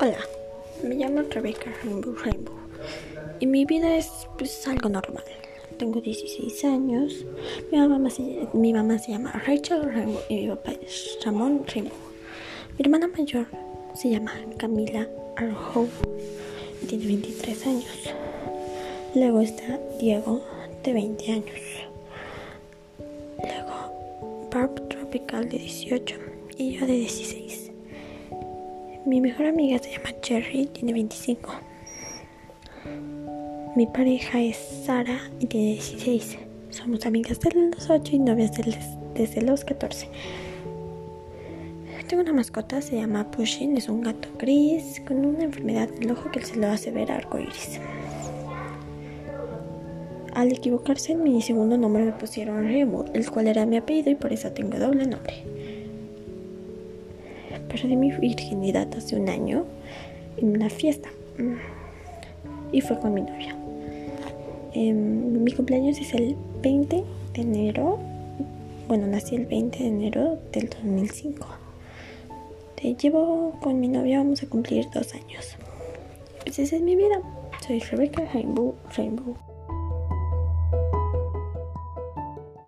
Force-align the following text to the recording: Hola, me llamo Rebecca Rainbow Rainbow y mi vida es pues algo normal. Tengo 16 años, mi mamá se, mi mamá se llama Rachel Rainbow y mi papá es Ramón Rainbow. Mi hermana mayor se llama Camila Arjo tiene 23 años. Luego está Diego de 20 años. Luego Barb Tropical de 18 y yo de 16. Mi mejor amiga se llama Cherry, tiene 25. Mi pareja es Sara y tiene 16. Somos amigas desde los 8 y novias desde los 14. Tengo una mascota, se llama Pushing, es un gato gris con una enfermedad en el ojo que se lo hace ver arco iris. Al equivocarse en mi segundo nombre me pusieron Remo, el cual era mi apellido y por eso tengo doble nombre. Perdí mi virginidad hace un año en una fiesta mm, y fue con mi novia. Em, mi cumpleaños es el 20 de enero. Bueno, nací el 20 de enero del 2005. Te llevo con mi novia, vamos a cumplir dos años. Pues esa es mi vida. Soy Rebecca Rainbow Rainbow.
Hola, 0.00 0.18
me 0.82 0.94
llamo 0.94 1.22
Rebecca 1.30 1.72
Rainbow 1.82 2.14
Rainbow 2.14 2.54
y 3.40 3.46
mi 3.46 3.64
vida 3.64 3.96
es 3.96 4.10
pues 4.36 4.66
algo 4.66 4.88
normal. 4.88 5.24
Tengo 5.78 6.00
16 6.00 6.64
años, 6.64 7.24
mi 7.70 7.78
mamá 7.78 8.10
se, 8.10 8.48
mi 8.52 8.72
mamá 8.72 8.98
se 8.98 9.12
llama 9.12 9.32
Rachel 9.46 9.92
Rainbow 9.92 10.20
y 10.28 10.36
mi 10.36 10.48
papá 10.48 10.72
es 10.72 11.18
Ramón 11.24 11.64
Rainbow. 11.66 11.96
Mi 12.78 12.84
hermana 12.84 13.08
mayor 13.08 13.46
se 13.94 14.10
llama 14.10 14.32
Camila 14.56 15.08
Arjo 15.36 15.88
tiene 16.86 17.06
23 17.06 17.66
años. 17.66 18.14
Luego 19.14 19.40
está 19.40 19.78
Diego 20.00 20.42
de 20.84 20.92
20 20.92 21.32
años. 21.32 21.60
Luego 23.38 24.48
Barb 24.50 24.88
Tropical 24.88 25.48
de 25.48 25.58
18 25.58 26.16
y 26.56 26.78
yo 26.78 26.86
de 26.86 26.92
16. 26.92 27.47
Mi 29.06 29.20
mejor 29.20 29.46
amiga 29.46 29.78
se 29.78 29.92
llama 29.92 30.10
Cherry, 30.20 30.66
tiene 30.66 30.92
25. 30.92 31.50
Mi 33.76 33.86
pareja 33.86 34.40
es 34.40 34.56
Sara 34.56 35.18
y 35.40 35.46
tiene 35.46 35.72
16. 35.72 36.38
Somos 36.70 37.06
amigas 37.06 37.40
desde 37.40 37.70
los 37.70 37.88
8 37.88 38.16
y 38.16 38.18
novias 38.18 38.52
desde 39.14 39.42
los 39.42 39.64
14. 39.64 40.08
Tengo 42.08 42.22
una 42.22 42.32
mascota, 42.32 42.80
se 42.80 42.96
llama 42.96 43.30
Pushing, 43.30 43.76
es 43.76 43.90
un 43.90 44.00
gato 44.00 44.30
gris 44.38 45.02
con 45.06 45.26
una 45.26 45.44
enfermedad 45.44 45.90
en 45.94 46.04
el 46.04 46.12
ojo 46.12 46.30
que 46.30 46.42
se 46.42 46.56
lo 46.56 46.68
hace 46.68 46.90
ver 46.90 47.12
arco 47.12 47.38
iris. 47.38 47.78
Al 50.34 50.50
equivocarse 50.50 51.12
en 51.12 51.22
mi 51.22 51.42
segundo 51.42 51.76
nombre 51.76 52.04
me 52.04 52.12
pusieron 52.12 52.66
Remo, 52.66 53.04
el 53.12 53.30
cual 53.30 53.48
era 53.48 53.66
mi 53.66 53.76
apellido 53.76 54.10
y 54.10 54.14
por 54.14 54.32
eso 54.32 54.50
tengo 54.52 54.78
doble 54.78 55.06
nombre. 55.06 55.57
Perdí 57.68 57.96
mi 57.96 58.10
virginidad 58.12 58.88
hace 58.96 59.16
un 59.16 59.28
año 59.28 59.64
en 60.36 60.50
una 60.50 60.70
fiesta 60.70 61.08
mm, 61.38 61.54
y 62.72 62.80
fue 62.80 62.98
con 62.98 63.14
mi 63.14 63.22
novia. 63.22 63.56
Em, 64.74 65.42
mi 65.42 65.52
cumpleaños 65.52 65.98
es 65.98 66.14
el 66.14 66.36
20 66.62 67.04
de 67.34 67.40
enero. 67.40 67.98
Bueno, 68.86 69.06
nací 69.06 69.34
el 69.34 69.46
20 69.46 69.78
de 69.78 69.88
enero 69.88 70.38
del 70.52 70.68
2005. 70.68 71.46
Te 72.80 72.94
llevo 72.94 73.58
con 73.60 73.80
mi 73.80 73.88
novia, 73.88 74.18
vamos 74.18 74.42
a 74.42 74.48
cumplir 74.48 74.88
dos 74.90 75.14
años. 75.14 75.56
Pues 76.44 76.58
esa 76.58 76.76
es 76.76 76.82
mi 76.82 76.96
vida. 76.96 77.20
Soy 77.66 77.80
Rebecca 77.80 78.24
Rainbow 78.32 78.74
Rainbow. 78.96 79.36